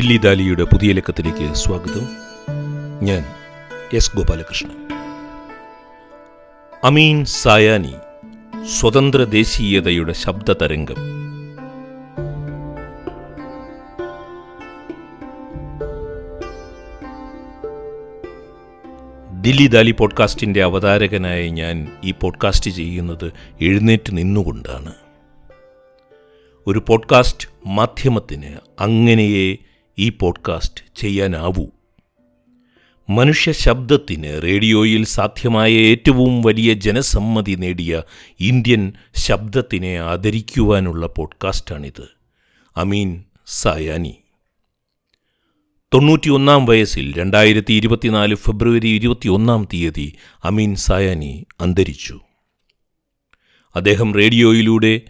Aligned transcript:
ദില്ലി 0.00 0.16
ദാലിയുടെ 0.16 0.64
പുതിയ 0.64 0.92
ലക്കത്തിലേക്ക് 0.92 1.54
സ്വാഗതം. 1.54 2.08
ഞാൻ 3.02 3.24
എസ് 3.92 4.16
ഗോപാലകൃഷ്ണൻ. 4.16 4.88
അമീൻ 6.84 7.24
സായാനി 7.24 7.92
സ്വതന്ത്ര 8.66 9.18
ദേശീയതയുടെ 9.18 10.12
ശബ്ദ 10.12 10.52
തരംഗം 10.52 10.94
ദില്ലി 19.42 19.66
ദാലി 19.66 19.90
പോഡ്കാസ്റ്റിന്റെ 19.90 20.62
അവതാരകനായ 20.62 21.48
ഞാൻ 21.48 21.88
ഈ 22.04 22.10
പോഡ്കാസ്റ്റ് 22.10 22.70
ചെയ്യുന്നത് 22.70 23.32
എഴുന്നേറ്റ് 23.60 24.18
നിന്നുകൊണ്ടാണ്. 24.18 24.94
ഒരു 26.66 26.84
പോഡ്കാസ്റ്റ് 26.88 27.48
മാധ്യമത്തിന് 27.66 28.56
അങ്ങനെയേ 28.80 29.56
ഈ 29.98 30.08
പോഡ്കാസ്റ്റ് 30.08 30.84
ചെയ്യാനാവൂ. 30.96 31.66
മനുഷ്യ 33.10 33.52
ശബ്ദത്തിന് 33.52 34.42
റേഡിയോയിൽ 34.42 35.04
സാധ്യമായ 35.04 35.72
ഏറ്റവും 35.72 36.42
വലിയ 36.42 36.72
ജനസമ്മതി 36.72 37.52
നേടിയ 37.52 38.02
ഇന്ത്യൻ 38.40 38.92
ശബ്ദത്തിനെ 39.16 39.98
ആദരിക്കുവാനുള്ള 39.98 41.06
പോഡ്കാസ്റ്റാണിത്. 41.06 42.08
അമീൻ 42.76 43.24
സായാനി. 43.46 44.16
തൊണ്ണൂറ്റിയൊന്നാം 45.94 46.66
വയസ്സിൽ 46.66 47.18
രണ്ടായിരത്തി 47.18 47.72
ഇരുപത്തിനാല് 47.72 48.34
ഫെബ്രുവരി 48.34 48.88
ഇരുപത്തിയൊന്നാം 48.88 49.68
തീയതി 49.74 50.14
അമീൻ 50.44 50.74
സായാനി 50.74 51.46
അന്തരിച്ചു. 51.60 52.20
അദ്ദേഹം 53.74 54.14
റേഡിയോയിലൂടെ 54.14 55.00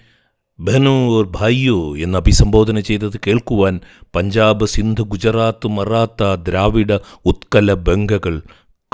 ബഹനോ 0.61 1.11
ഓർ 1.11 1.29
ഭായിയോ 1.31 1.97
എന്ന് 1.97 2.19
അഭിസംബോധന 2.19 2.81
ചെയ്തത് 2.81 3.21
കേൾക്കുവാൻ 3.27 3.81
പഞ്ചാബ് 4.17 4.67
സിന്ധു 4.67 5.03
ഗുജറാത്ത് 5.03 5.69
മറാത്ത 5.69 6.23
ദ്രാവിഡ 6.23 6.99
ഉത്കല 7.25 7.73
ബംഗകൾ 7.73 8.43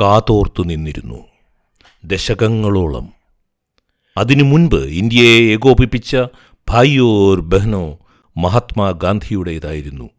കാതോർത്തു 0.00 0.62
നിന്നിരുന്നു. 0.62 1.24
ദശകങ്ങളോളം. 2.04 3.08
അതിനു 4.16 4.42
മുൻപ് 4.42 4.76
ഇന്ത്യയെ 4.76 5.40
ഏകോപിപ്പിച്ച 5.40 6.16
ഭായിയോ 6.68 7.06
ഓർ 7.06 7.40
ബഹനോ 7.40 7.98
മഹാത്മാഗാന്ധിയുടേതായിരുന്നു. 8.36 10.10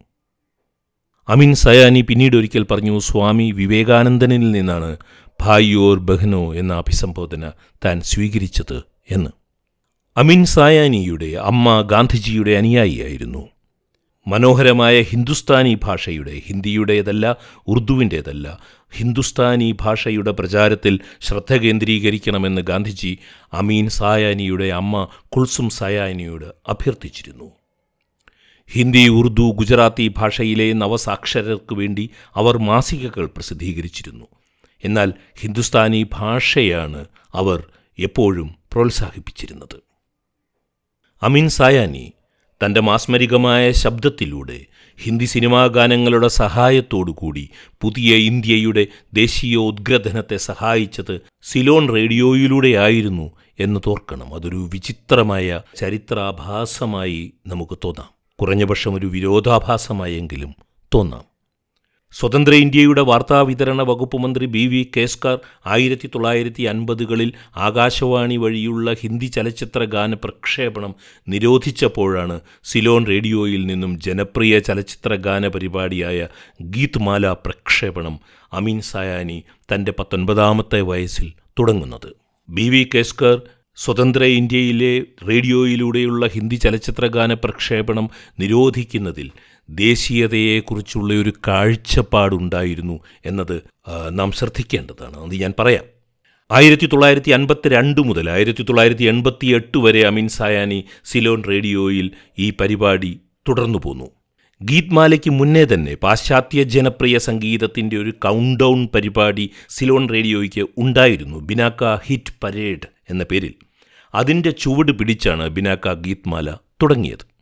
അമിൻ 1.28 1.54
സയാനി 1.54 2.00
പിന്നീട് 2.00 2.36
ഒരിക്കൽ 2.36 2.62
പറഞ്ഞു 2.62 2.98
സ്വാമി 2.98 3.50
വിവേകാനന്ദനിൽ 3.50 4.50
നിന്നാണ് 4.50 4.96
ഭായിയോർ 5.40 5.98
ബഹനോ 5.98 6.54
എന്ന 6.54 6.74
അഭിസംബോധന 6.74 7.52
താൻ 7.84 8.00
സ്വീകരിച്ചത് 8.00 8.82
എന്ന്. 9.10 9.30
അമിൻ 10.18 10.44
സായാനിയുടെ 10.44 11.26
അമ്മ 11.26 11.82
ഗാന്ധിജിയുടെ 11.82 12.50
അനുയായിയായിരുന്നു. 12.50 13.48
മനോഹരമായ 14.26 15.02
ഹിന്ദുസ്ഥാനി 15.02 15.78
ഭാഷയുടെ 15.84 16.42
ഹിന്ദിയുടേതല്ല 16.46 17.36
ഉറുദുവിന്റേതല്ല 17.66 18.58
ഹിന്ദുസ്ഥാനി 18.92 19.76
ഭാഷയുടെ 19.80 20.30
പ്രചാരത്തിൽ 20.30 21.00
ശ്രദ്ധ 21.20 21.56
കേന്ദ്രീകരിക്കണമെന്ന് 21.56 22.62
ഗാന്ധിജി 22.62 23.18
അമീൻ 23.52 23.88
സായാനിയുടെ 23.88 24.64
അമ്മ 24.64 25.08
കുൾസും 25.28 25.70
സായാനിയോട് 25.70 26.44
അഭ്യർത്ഥിച്ചിരുന്നു. 26.44 27.52
ഹിന്ദി 28.72 29.08
ഉറുദു 29.08 29.52
ഗുജറാത്തി 29.52 30.14
ഭാഷയിലെ 30.16 30.72
നവസാക്ഷരർക്ക് 30.72 31.74
വേണ്ടി 31.74 32.10
അവർ 32.34 32.58
മാസികകൾ 32.58 33.26
പ്രസിദ്ധീകരിച്ചിരുന്നു. 33.26 34.24
എന്നാൽ 34.84 35.12
ഹിന്ദുസ്ഥാനി 35.40 36.06
ഭാഷയാണ് 36.12 37.04
അവർ 37.34 37.62
എപ്പോഴും 37.98 38.54
പ്രോത്സാഹിപ്പിച്ചിരുന്നത്. 38.72 39.87
അമീൻ 41.22 41.48
സായാനി 41.48 42.12
തന്റെ 42.64 42.80
മാസ്മരികമായ 42.80 43.72
ശബ്ദത്തിലൂടെ 43.72 44.60
ഹിന്ദി 45.02 45.24
സിനിമാ 45.24 45.66
ഗാനങ്ങളുടെ 45.66 46.28
സഹായത്തോടുകൂടി 46.28 47.48
പുതിയ 47.80 48.16
ഇന്ത്യയുടെ 48.16 48.86
ദേശീയോദ്ഗ്രഥനത്തെ 49.12 50.36
സഹായിച്ചത് 50.36 51.20
സിലോൺ 51.42 51.94
റേഡിയോയിലൂടെയായിരുന്നു 51.94 53.30
എന്ന് 53.60 53.80
തോർക്കണം. 53.86 54.34
അതൊരു 54.34 54.70
വിചിത്രമായ 54.74 55.60
ചരിത്രാഭാസമായി 55.76 57.32
നമുക്ക് 57.46 57.78
തോന്നാം. 57.84 58.08
കുറഞ്ഞപക്ഷം 58.40 58.94
ഒരു 58.94 59.06
വിരോധാഭാസമായെങ്കിലും 59.06 60.54
തോന്നാം. 60.94 61.27
സ്വതന്ത്ര 62.14 62.52
ഇന്ത്യയുടെ 62.56 63.02
വാർത്താവിതരണ 63.02 63.80
വകുപ്പ് 63.82 64.18
മന്ത്രി 64.18 64.46
ബി 64.46 64.62
വി 64.66 64.80
കേസ്കർ 64.94 65.34
ആയിരത്തി 65.66 66.08
തൊള്ളായിരത്തി 66.08 66.62
അൻപതുകളിൽ 66.62 67.30
ആകാശവാണി 67.58 68.36
വഴിയുള്ള 68.36 68.92
ഹിന്ദി 68.94 69.28
ചലച്ചിത്ര 69.28 69.84
ഗാന 69.86 70.14
പ്രക്ഷേപണം 70.14 70.92
നിരോധിച്ചപ്പോഴാണ് 71.26 72.36
സിലോൺ 72.64 73.04
റേഡിയോയിൽ 73.06 73.62
നിന്നും 73.66 73.92
ജനപ്രിയ 73.98 74.58
ചലച്ചിത്ര 74.60 75.14
ഗാന 75.26 75.48
പരിപാടിയായ 75.48 76.22
ഗീത് 76.70 76.98
മാല 77.00 77.32
പ്രക്ഷേപണം 77.44 78.16
അമീൻ 78.52 78.80
സായാനി 78.82 79.38
തന്റെ 79.68 79.92
പത്തൊൻപതാമത്തെ 79.92 80.80
വയസ്സിൽ 80.82 81.28
തുടങ്ങുന്നത്. 81.58 82.10
ബി 82.48 82.68
വി 82.68 82.82
കേസ്കർ 82.94 83.36
സ്വതന്ത്ര 83.78 84.24
ഇന്ത്യയിലെ 84.24 85.02
റേഡിയോയിലൂടെയുള്ള 85.28 86.26
ഹിന്ദി 86.26 86.54
ചലച്ചിത്രഗാന 86.54 87.34
പ്രക്ഷേപണം 87.34 88.10
നിരോധിക്കുന്നതിൽ 88.40 89.30
ദേശീയതയെക്കുറിച്ചുള്ള 89.70 91.14
ഒരു 91.14 91.32
കാഴ്ചപ്പാടുണ്ടായിരുന്നു 91.48 93.00
എന്നത് 93.26 93.62
നാം 94.10 94.32
ശ്രദ്ധിക്കേണ്ടതാണ്. 94.32 95.16
അത് 95.16 95.34
ഞാൻ 95.34 95.52
പറയാം. 95.58 95.84
ആയിരത്തി 96.50 96.86
തൊള്ളായിരത്തി 96.86 97.30
അൻപത്തി 97.30 97.68
രണ്ട് 97.68 98.00
മുതൽ 98.00 98.30
ആയിരത്തി 98.30 98.62
തൊള്ളായിരത്തി 98.62 99.04
എൺപത്തി 99.04 99.46
എട്ട് 99.46 99.78
വരെ 99.78 100.06
അമിൻ 100.06 100.28
സായാനി 100.28 100.84
സിലോൺ 101.04 101.42
റേഡിയോയിൽ 101.48 102.10
ഈ 102.38 102.50
പരിപാടി 102.60 103.20
തുടർന്നു 103.48 103.78
പോന്നു. 103.84 104.10
ഗീത്മാലയ്ക്ക് 104.62 105.30
മുന്നേ 105.30 105.64
തന്നെ 105.64 105.94
പാശ്ചാത്യ 105.94 106.62
ജനപ്രിയ 106.62 107.18
സംഗീതത്തിന്റെ 107.18 107.96
ഒരു 107.96 108.10
കൗണ്ട് 108.10 108.88
പരിപാടി 108.94 109.50
സിലോൺ 109.68 110.08
റേഡിയോയ്ക്ക് 110.08 110.66
ഉണ്ടായിരുന്നു. 110.78 111.38
ബിനാക്ക 111.38 111.94
ഹിറ്റ് 112.06 112.34
പരേഡ് 112.44 112.86
എന്ന 113.10 113.24
പേരിൽ. 113.24 113.54
അതിന്റെ 114.14 114.50
ചുവട് 114.50 114.92
പിടിച്ചാണ് 114.92 115.48
ബിനാക്ക 115.48 115.92
ഗീത്മാല 115.92 116.50
തുടങ്ങിയത്. 116.82 117.38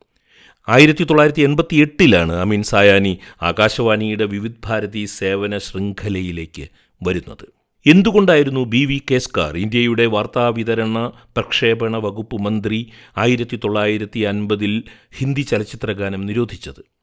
ആയിരത്തി 0.69 1.05
തൊള്ളായിരത്തി 1.05 1.43
എൺപത്തി 1.43 1.77
എട്ടിലാണ് 1.77 2.33
അമീൻ 2.33 2.63
സായാനി 2.63 3.19
ആകാശവാണിയുടെ 3.43 4.25
വിവിധ് 4.25 4.63
ഭാരതി 4.65 5.05
സേവന 5.05 5.59
ശൃംഖലയിലേക്ക് 5.59 6.69
വരുന്നത്. 7.03 7.47
എന്തുകൊണ്ടായിരുന്നു 7.87 8.61
ബി 8.61 8.85
വി 8.85 9.03
കേസ്കാർ 9.11 9.57
ഇന്ത്യയുടെ 9.57 10.07
വാർത്താവിതരണ 10.07 11.13
പ്രക്ഷേപണ 11.37 11.97
വകുപ്പ് 11.97 12.37
മന്ത്രി 12.37 12.93
ആയിരത്തി 13.17 13.61
തൊള്ളായിരത്തി 13.65 14.21
അൻപതിൽ 14.21 14.83
ഹിന്ദി 15.19 15.41
ചലച്ചിത്രഗാനം 15.41 16.27
നിരോധിച്ചത്? 16.27 16.96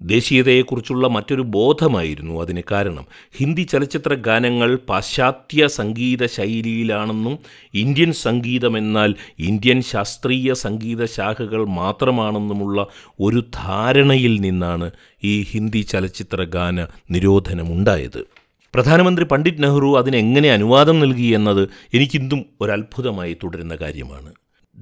ദേശീയതയെക്കുറിച്ചുള്ള 0.00 1.08
മറ്റൊരു 1.08 1.42
ബോധമായിരുന്നു 1.42 2.40
അതിന് 2.40 2.62
കാരണം. 2.70 3.06
ഹിന്ദി 3.36 3.62
ചലച്ചിത്ര 3.62 4.14
ഗാനങ്ങൾ 4.14 4.76
പാശ്ചാത്യ 4.76 5.66
സംഗീത 5.66 6.26
ശൈലിയിലാണെന്നും 6.26 7.38
ഇന്ത്യൻ 7.74 8.12
സംഗീതമെന്നാൽ 8.12 9.14
ഇന്ത്യൻ 9.38 9.82
ശാസ്ത്രീയ 9.82 10.52
സംഗീത 10.52 11.04
ശാഖകൾ 11.04 11.64
മാത്രമാണെന്നുമുള്ള 11.66 12.86
ഒരു 13.20 13.42
ധാരണയിൽ 13.54 14.40
നിന്നാണ് 14.40 14.90
ഈ 15.24 15.42
ഹിന്ദി 15.42 15.78
ചലച്ചിത്ര 15.78 16.44
ഗാന 16.44 16.86
നിരോധനമുണ്ടായത്. 17.10 18.24
പ്രധാനമന്ത്രി 18.74 19.24
പണ്ഡിറ്റ് 19.24 19.62
നെഹ്റു 19.62 19.98
അതിനെങ്ങനെ 19.98 20.52
അനുവാദം 20.52 21.00
നൽകി 21.00 21.26
എന്നത് 21.26 21.68
എനിക്കിന്നും 21.94 22.46
ഒരത്ഭുതമായി 22.60 23.36
തുടരുന്ന 23.44 23.74
കാര്യമാണ്. 23.74 24.32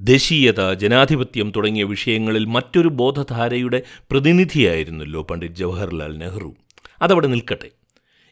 ദേശീയത 0.03 0.73
ജനാധിപത്യം 0.73 1.53
തുടങ്ങിയ 1.55 1.83
വിഷയങ്ങളിൽ 1.83 2.45
മറ്റൊരു 2.45 2.87
ബോധധാരയുടെ 2.87 3.81
പ്രതിനിധിയായിരുന്നല്ലോ 4.11 5.21
പണ്ഡിറ്റ് 5.23 5.55
ജവഹർലാൽ 5.55 6.17
നെഹ്റു. 6.17 6.55
അതവിടെ 7.01 7.27
നിൽക്കട്ടെ. 7.27 7.69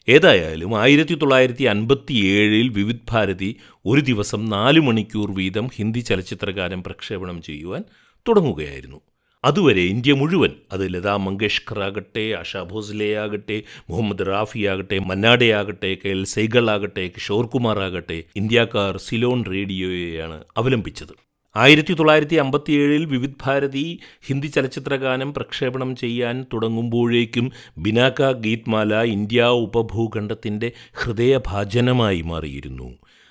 ഏതായാലും 0.08 0.80
ആയിരത്തി 0.80 1.14
തൊള്ളായിരത്തി 1.14 1.64
അൻപത്തി 1.64 2.14
ഏഴിൽ 2.14 2.68
വിവിധ് 2.68 2.98
ഭാരതി 3.10 3.56
ഒരു 3.86 4.00
ദിവസം 4.00 4.44
നാല് 4.44 4.80
മണിക്കൂർ 4.80 5.34
വീതം 5.34 5.68
ഹിന്ദി 5.76 6.00
ചലച്ചിത്രകാരം 6.00 6.82
പ്രക്ഷേപണം 6.82 7.42
ചെയ്യുവാൻ 7.42 7.84
തുടങ്ങുകയായിരുന്നു. 8.28 9.00
അതുവരെ 9.44 9.80
ഇന്ത്യ 9.80 10.12
മുഴുവൻ 10.12 10.50
അത് 10.72 10.94
ലതാ 10.94 11.16
മങ്കേഷ്കർ 11.16 11.80
ആകട്ടെ 11.80 12.34
ആശാ 12.34 12.62
ഭോസ്ലെ 12.62 13.16
ആകട്ടെ 13.16 13.62
മുഹമ്മദ് 13.90 14.26
റാഫി 14.26 14.64
ആകട്ടെ 14.64 14.98
മന്നാഡെ 14.98 15.52
ആകട്ടെ 15.52 15.96
കെ 16.04 16.08
എൽ 16.08 16.24
സൈഗൾ 16.24 16.70
ആകട്ടെ 16.70 17.08
കിഷോർ 17.08 17.46
കുമാർ 17.46 17.78
ആകട്ടെ 17.78 18.24
ഇന്ത്യക്കാർ 18.36 18.96
സിലോൺ 18.96 19.44
റേഡിയോയെയാണ് 19.44 20.44
അവലംബിച്ചത്. 20.56 21.25
ആയിരത്തി 21.56 21.94
തൊള്ളായിരത്തി 21.94 22.36
അമ്പത്തിയേഴിൽ 22.36 23.04
വിവിധ് 23.04 23.38
ഭാരതി 23.42 23.98
ഹിന്ദി 24.26 24.46
ചലച്ചിത്രഗാനം 24.46 25.34
പ്രക്ഷേപണം 25.34 25.96
ചെയ്യാൻ 25.96 26.46
തുടങ്ങുമ്പോഴേക്കും 26.52 27.52
ബിനാക്ക 27.78 28.30
ഗീത്മാല 28.32 28.94
ഇന്ത്യ 29.02 29.42
ഉപഭൂഖണ്ഡത്തിന്റെ 29.42 30.72
ഹൃദയഭാജനമായി 30.92 32.22
മാറിയിരുന്നു. 32.22 32.88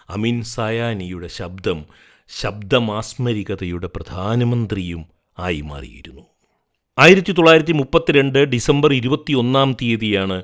അമീൻ 0.09 0.41
സായാനിയുടെ 0.41 1.27
ശബ്ദം 1.27 1.85
ശബ്ദമാസ്മരികതയുടെ 2.29 3.87
പ്രധാനമന്ത്രിയും 3.95 5.05
ആയി 5.39 5.61
മാറിയിരുന്നു. 5.61 6.21
ആയിരത്തി 6.97 7.31
തൊള്ളായിരത്തി 7.31 7.71
മുപ്പത്തിരണ്ട് 7.71 8.39
ഡിസംബർ 8.39 8.93
ഇരുപത്തിയൊന്നാം 8.93 9.77
തീയതിയാണ് 9.81 10.43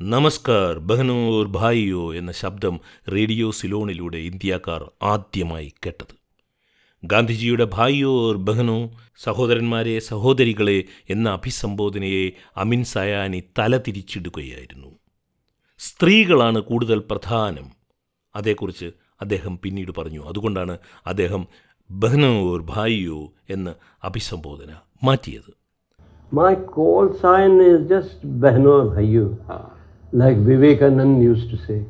നമസ്കാർ 0.00 0.78
ബഹനോർ 0.78 1.48
ഭായിയോ 1.48 2.14
എന്ന 2.14 2.32
ശബ്ദം 2.32 2.80
റേഡിയോ 3.12 3.50
സിലോണിലൂടെ 3.50 4.18
ഇന്ത്യക്കാർ 4.18 4.90
ആദ്യമായി 5.02 5.72
കേട്ടത്. 5.86 6.21
ഗാന്ധിജിയുടെ 7.04 7.68
ഭായിയോർ 7.74 8.36
ബഹനോ 8.36 8.90
സഹോദരന്മാരെ 9.22 9.98
സഹോദരികളെ 9.98 10.84
എന്ന 11.10 11.28
അഭിസംബോധനയെ 11.30 12.30
അമിൻ 12.56 12.84
സയാനി 12.84 13.42
തല 13.58 13.76
തിരിച്ചിടുകയായിരുന്നു. 13.76 14.90
സ്ത്രീകളാണ് 15.78 16.60
കൂടുതൽ 16.60 16.98
പ്രധാനം. 16.98 17.64
അതേക്കുറിച്ച് 18.36 18.90
അദ്ദേഹം 19.20 19.58
പിന്നീട് 19.62 19.92
പറഞ്ഞു. 19.98 20.22
അതുകൊണ്ടാണ് 20.24 20.78
അദ്ദേഹം 21.06 21.46
ബഹനോർ 21.90 22.62
ഭായിയോ 22.62 23.32
എന്ന് 23.50 23.74
അഭിസംബോധന 24.04 24.74
മാറ്റിയത്. 25.02 25.50
My 26.34 26.54
call 26.76 27.08
sign 27.22 27.54
is 27.72 27.80
just 27.94 28.14
Behno 28.42 28.70
or 28.76 28.84
Bhaiyo, 28.92 29.24
like 30.20 30.38
Vivekanand 30.50 31.16
used 31.32 31.50
to 31.50 31.58
say. 31.66 31.80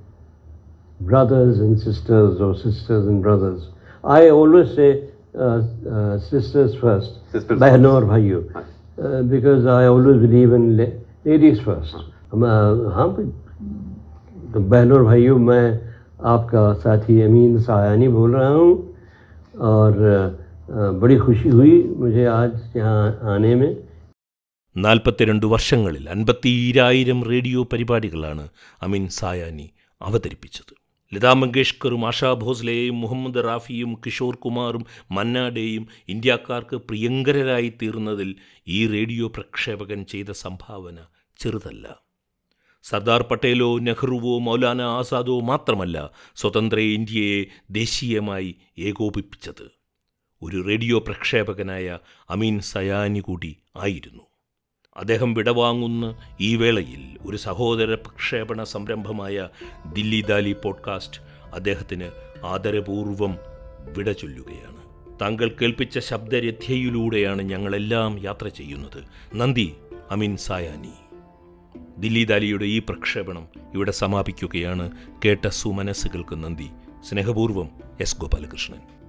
Brothers 1.10 1.60
and 1.64 1.76
sisters, 1.86 2.32
or 2.46 2.54
sisters 2.64 3.06
and 3.10 3.20
brothers. 3.26 3.60
I 4.03 4.29
always 4.31 4.75
say 4.75 4.89
uh, 5.35 5.61
uh, 5.89 6.19
sisters 6.21 6.75
first, 6.75 7.11
Sisters 7.31 7.59
Behno 7.59 7.93
or 7.93 8.03
Bhaiyo, 8.03 8.39
uh, 8.97 9.21
because 9.25 9.65
I 9.73 9.85
always 9.87 10.19
believe 10.21 10.53
in 10.53 10.77
la- 10.77 10.93
ladies 11.25 11.59
first. 11.61 11.95
हम, 12.31 12.43
uh, 12.45 12.91
हाँ 12.95 13.07
तो 14.53 14.59
बहनों 14.65 14.97
और 14.97 15.03
भाइयों 15.03 15.37
मैं 15.41 15.63
आपका 16.27 16.61
साथी 16.83 17.21
अमीन 17.21 17.59
सायानी 17.63 18.07
बोल 18.09 18.35
रहा 18.35 18.49
हूँ 18.51 18.71
और 19.71 19.93
अ, 20.69 20.91
बड़ी 21.01 21.17
खुशी 21.17 21.49
हुई 21.49 21.75
मुझे 21.97 22.25
आज 22.37 22.53
यहाँ 22.77 23.03
आने 23.35 23.53
में 23.55 23.69
നാൽപ്പത്തിരണ്ട് 24.75 25.45
വർഷങ്ങളിൽ 25.45 26.03
അൻപത്തിരായിരം 26.13 27.19
റേഡിയോ 27.29 27.59
പരിപാടികളാണ് 27.71 28.43
അമിൻ 28.81 29.03
സായാനി 29.19 29.65
അവതരിപ്പിച്ചത് 30.01 30.73
ലതാ 31.14 31.32
മങ്കേഷ്കറും 31.32 32.06
ആശാ 32.06 32.32
ഭോസ്ലെയും 32.32 33.00
മുഹമ്മദ് 33.00 33.44
റാഫിയും 33.44 34.00
കിഷോർ 34.06 34.34
കുമാറും 34.34 34.86
മന്നാഡേയും 35.10 35.88
ഇന്ത്യക്കാർക്ക് 36.08 36.76
പ്രിയങ്കരരായി 36.76 37.72
തീർന്നതിൽ 37.82 38.36
ഈ 38.68 38.86
റേഡിയോ 38.86 39.28
പ്രക്ഷേപകൻ 39.28 40.04
ചെയ്ത 40.04 40.30
സംഭാവന 40.30 40.98
ചെറുതല്ല. 41.38 42.02
സർദാർ 42.82 43.22
പട്ടേലോ 43.22 43.78
നെഹ്റുവോ 43.78 44.38
മൗലാന 44.38 44.82
ആസാദോ 44.82 45.40
മാത്രമല്ല 45.40 46.10
സ്വതന്ത്ര 46.36 46.78
ഇന്ത്യയെ 46.78 47.44
ദേശീയമായി 47.70 48.56
ഏകോപിപ്പിച്ചത്. 48.78 49.72
ഒരു 50.42 50.64
റേഡിയോ 50.68 50.98
പ്രക്ഷേപകനായ 50.98 51.98
അമീൻ 52.30 52.60
സയാനി 52.60 53.20
കൂടി 53.20 53.56
ആയിരുന്നു. 53.76 54.31
അദ്ദേഹം 54.96 55.34
വിടവാങ്ങുന്ന 55.34 56.16
ഈ 56.40 56.56
വേളയിൽ 56.56 57.18
ഒരു 57.26 57.36
സഹോദര 57.36 57.94
പ്രക്ഷേപണ 57.94 58.64
സംരംഭമായ 58.64 59.48
ദില്ലി 59.92 60.20
ദാലി 60.20 60.56
പോഡ്കാസ്റ്റ് 60.64 61.20
അദ്ദേഹത്തിന് 61.54 62.10
ആദരപൂർവം 62.44 63.38
വിട 63.96 64.12
ചൊല്ലുകയാണ്. 64.12 64.76
താങ്കൾ 65.20 65.56
കേൾപ്പിച്ച 65.62 65.98
ശബ്ദരഥ്യയിലൂടെയാണ് 65.98 67.42
ഞങ്ങളെല്ലാം 67.42 68.22
യാത്ര 68.22 68.48
ചെയ്യുന്നത്. 68.48 69.04
നന്ദി 69.34 69.74
അമിൻ 70.10 70.36
സായാനി. 70.36 70.92
ദില്ലി 71.98 72.24
ദാലിയുടെ 72.24 72.64
ഈ 72.64 72.78
പ്രക്ഷേപണം 72.78 73.48
ഇവിടെ 73.74 73.90
സമാപിക്കുകയാണ്. 73.90 74.90
കേട്ട 75.24 75.48
സുമനസ്സുകൾക്ക് 75.48 76.44
നന്ദി. 76.44 76.68
സ്നേഹപൂർവം 77.08 77.68
എസ് 78.00 78.18
ഗോപാലകൃഷ്ണൻ. 78.18 79.01